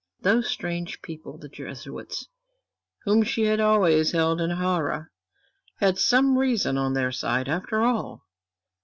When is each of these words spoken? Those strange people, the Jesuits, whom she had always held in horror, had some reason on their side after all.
Those 0.21 0.49
strange 0.49 1.03
people, 1.03 1.37
the 1.37 1.47
Jesuits, 1.47 2.27
whom 3.03 3.21
she 3.21 3.43
had 3.43 3.59
always 3.59 4.13
held 4.13 4.41
in 4.41 4.49
horror, 4.49 5.11
had 5.77 5.99
some 5.99 6.39
reason 6.39 6.75
on 6.75 6.95
their 6.95 7.11
side 7.11 7.47
after 7.47 7.81
all. 7.83 8.23